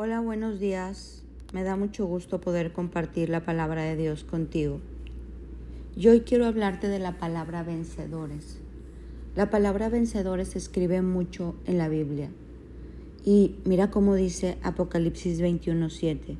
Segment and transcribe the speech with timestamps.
[0.00, 1.24] Hola, buenos días.
[1.52, 4.78] Me da mucho gusto poder compartir la palabra de Dios contigo.
[5.96, 8.60] Yo hoy quiero hablarte de la palabra vencedores.
[9.34, 12.30] La palabra vencedores se escribe mucho en la Biblia.
[13.24, 16.36] Y mira cómo dice Apocalipsis 21:7.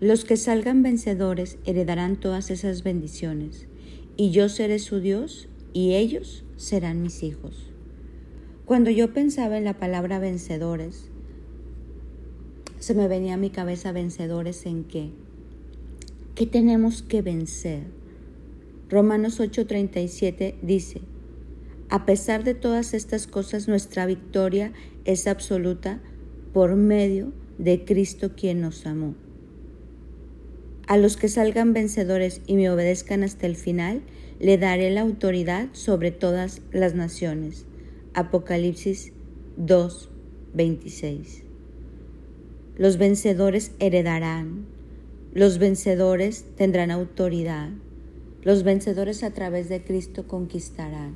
[0.00, 3.68] Los que salgan vencedores heredarán todas esas bendiciones,
[4.16, 7.70] y yo seré su Dios, y ellos serán mis hijos.
[8.64, 11.09] Cuando yo pensaba en la palabra vencedores,
[12.80, 15.10] se me venía a mi cabeza vencedores en qué.
[16.34, 17.84] ¿Qué tenemos que vencer?
[18.88, 21.02] Romanos 8:37 dice,
[21.90, 24.72] a pesar de todas estas cosas, nuestra victoria
[25.04, 26.00] es absoluta
[26.54, 29.14] por medio de Cristo quien nos amó.
[30.86, 34.02] A los que salgan vencedores y me obedezcan hasta el final,
[34.40, 37.66] le daré la autoridad sobre todas las naciones.
[38.14, 39.12] Apocalipsis
[39.58, 41.49] 2:26.
[42.80, 44.64] Los vencedores heredarán.
[45.34, 47.68] Los vencedores tendrán autoridad.
[48.42, 51.12] Los vencedores a través de Cristo conquistarán.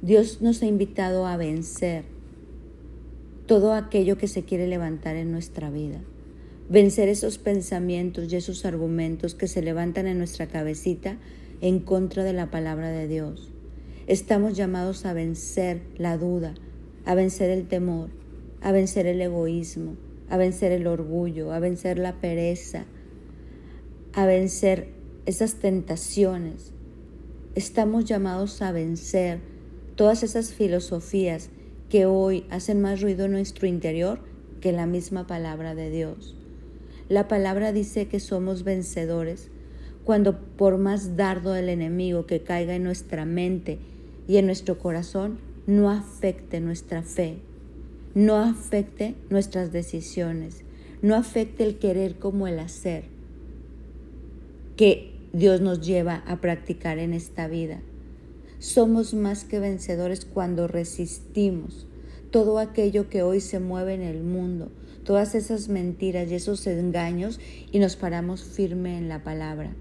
[0.00, 2.04] Dios nos ha invitado a vencer
[3.46, 6.00] todo aquello que se quiere levantar en nuestra vida.
[6.68, 11.16] Vencer esos pensamientos y esos argumentos que se levantan en nuestra cabecita
[11.60, 13.50] en contra de la palabra de Dios.
[14.06, 16.54] Estamos llamados a vencer la duda,
[17.04, 18.19] a vencer el temor,
[18.60, 19.96] a vencer el egoísmo,
[20.28, 22.84] a vencer el orgullo, a vencer la pereza,
[24.12, 24.88] a vencer
[25.26, 26.72] esas tentaciones.
[27.54, 29.40] Estamos llamados a vencer
[29.96, 31.50] todas esas filosofías
[31.88, 34.20] que hoy hacen más ruido en nuestro interior
[34.60, 36.36] que la misma palabra de Dios.
[37.08, 39.50] La palabra dice que somos vencedores
[40.04, 43.78] cuando por más dardo del enemigo que caiga en nuestra mente
[44.26, 47.38] y en nuestro corazón, no afecte nuestra fe,
[48.14, 50.62] no afecte nuestras decisiones,
[51.02, 53.04] no afecte el querer como el hacer
[54.76, 57.80] que Dios nos lleva a practicar en esta vida.
[58.58, 61.86] Somos más que vencedores cuando resistimos
[62.30, 64.70] todo aquello que hoy se mueve en el mundo,
[65.04, 67.40] todas esas mentiras y esos engaños
[67.72, 69.72] y nos paramos firme en la palabra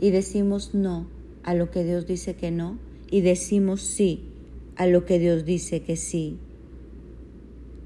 [0.00, 1.06] y decimos no
[1.42, 2.78] a lo que Dios dice que no
[3.10, 4.28] y decimos sí
[4.76, 6.38] a lo que Dios dice que sí.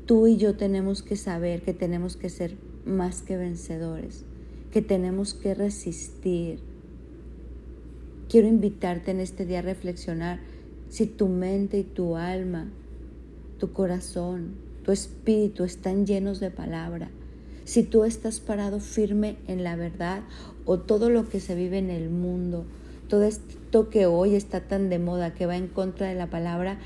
[0.09, 4.25] Tú y yo tenemos que saber que tenemos que ser más que vencedores,
[4.73, 6.61] que tenemos que resistir.
[8.31, 10.41] Quiero invitarte en este día a reflexionar
[10.89, 12.71] si tu mente y tu alma,
[13.59, 17.11] tu corazón, tu espíritu están llenos de palabra,
[17.67, 20.23] si tú estás parado firme en la verdad
[20.65, 22.65] o todo lo que se vive en el mundo,
[23.09, 26.79] todo esto que hoy está tan de moda, que va en contra de la palabra,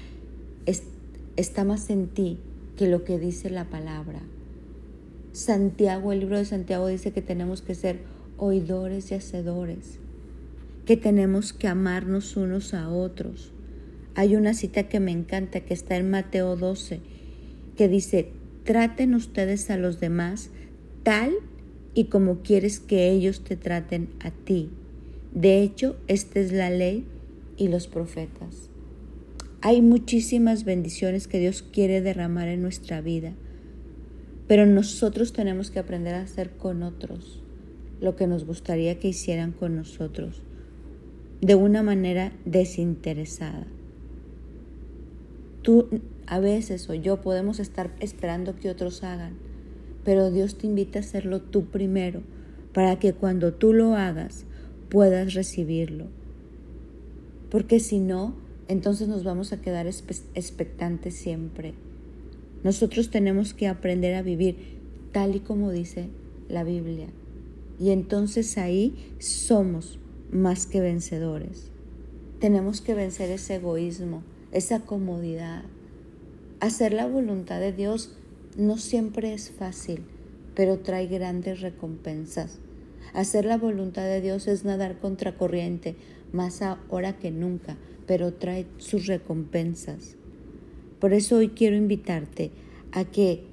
[1.37, 2.41] está más en ti
[2.77, 4.21] que lo que dice la palabra.
[5.33, 8.01] Santiago, el libro de Santiago dice que tenemos que ser
[8.37, 9.99] oidores y hacedores,
[10.85, 13.53] que tenemos que amarnos unos a otros.
[14.15, 17.01] Hay una cita que me encanta que está en Mateo 12,
[17.77, 18.31] que dice,
[18.65, 20.51] traten ustedes a los demás
[21.03, 21.33] tal
[21.95, 24.71] y como quieres que ellos te traten a ti.
[25.35, 27.07] De hecho, esta es la ley
[27.57, 28.72] y los profetas.
[29.65, 33.33] Hay muchísimas bendiciones que Dios quiere derramar en nuestra vida,
[34.49, 37.41] pero nosotros tenemos que aprender a hacer con otros
[38.01, 40.43] lo que nos gustaría que hicieran con nosotros,
[41.41, 43.69] de una manera desinteresada.
[45.63, 45.89] Tú
[46.27, 49.35] a veces o yo podemos estar esperando que otros hagan,
[50.03, 52.23] pero Dios te invita a hacerlo tú primero,
[52.75, 54.45] para que cuando tú lo hagas
[54.89, 56.07] puedas recibirlo.
[57.49, 61.75] Porque si no, entonces nos vamos a quedar expectantes siempre.
[62.65, 64.79] Nosotros tenemos que aprender a vivir
[65.13, 66.09] tal y como dice
[66.49, 67.09] la Biblia.
[67.81, 69.99] Y entonces ahí somos
[70.31, 71.71] más que vencedores.
[72.39, 75.63] Tenemos que vencer ese egoísmo, esa comodidad.
[76.61, 78.17] Hacer la voluntad de Dios
[78.57, 80.03] no siempre es fácil,
[80.55, 82.59] pero trae grandes recompensas.
[83.15, 85.97] Hacer la voluntad de Dios es nadar contracorriente,
[86.33, 87.77] más ahora que nunca,
[88.07, 90.17] pero trae sus recompensas.
[91.01, 92.51] Por eso hoy quiero invitarte
[92.93, 93.45] a que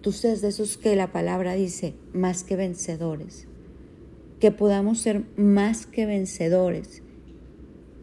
[0.00, 3.46] tú seas de esos que la palabra dice más que vencedores,
[4.40, 7.02] que podamos ser más que vencedores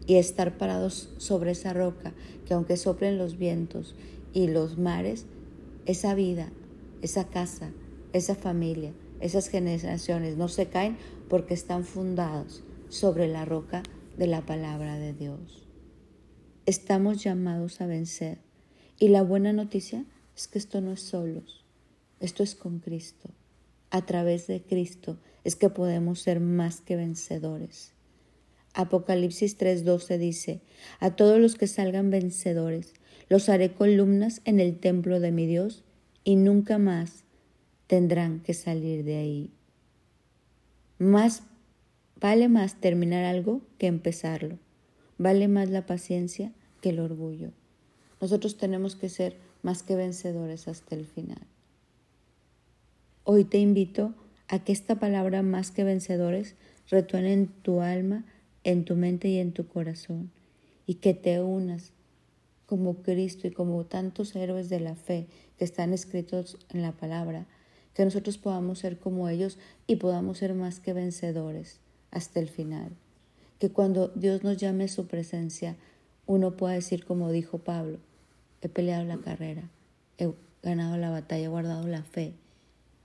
[0.06, 2.14] y estar parados sobre esa roca,
[2.46, 3.94] que aunque soplen los vientos
[4.32, 5.26] y los mares,
[5.86, 6.50] esa vida,
[7.02, 7.70] esa casa,
[8.12, 10.96] esa familia, esas generaciones no se caen
[11.28, 13.82] porque están fundados sobre la roca
[14.16, 15.66] de la palabra de Dios.
[16.66, 18.38] Estamos llamados a vencer
[18.98, 20.04] y la buena noticia
[20.36, 21.64] es que esto no es solos.
[22.20, 23.30] Esto es con Cristo.
[23.90, 27.92] A través de Cristo es que podemos ser más que vencedores.
[28.74, 30.60] Apocalipsis 3:12 dice,
[31.00, 32.94] a todos los que salgan vencedores,
[33.28, 35.82] los haré columnas en el templo de mi Dios
[36.24, 37.24] y nunca más
[37.86, 39.50] tendrán que salir de ahí.
[40.98, 41.42] Más
[42.20, 44.58] vale más terminar algo que empezarlo.
[45.18, 47.50] Vale más la paciencia que el orgullo.
[48.20, 51.40] Nosotros tenemos que ser más que vencedores hasta el final.
[53.24, 54.14] Hoy te invito
[54.48, 56.56] a que esta palabra más que vencedores
[56.88, 58.24] retuene en tu alma,
[58.64, 60.30] en tu mente y en tu corazón
[60.86, 61.92] y que te unas
[62.66, 65.26] como Cristo y como tantos héroes de la fe
[65.58, 67.46] que están escritos en la palabra,
[67.94, 72.90] que nosotros podamos ser como ellos y podamos ser más que vencedores hasta el final.
[73.58, 75.76] Que cuando Dios nos llame a su presencia,
[76.26, 77.98] uno pueda decir como dijo Pablo,
[78.62, 79.62] he peleado la carrera,
[80.18, 82.34] he ganado la batalla, he guardado la fe.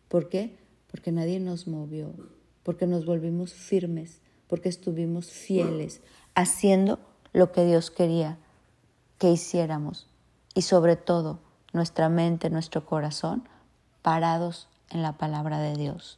[0.07, 0.55] ¿Por qué?
[0.91, 2.13] Porque nadie nos movió,
[2.63, 6.01] porque nos volvimos firmes, porque estuvimos fieles,
[6.35, 6.99] haciendo
[7.33, 8.37] lo que Dios quería
[9.17, 10.07] que hiciéramos
[10.53, 11.39] y sobre todo
[11.73, 13.47] nuestra mente, nuestro corazón,
[14.01, 16.17] parados en la palabra de Dios.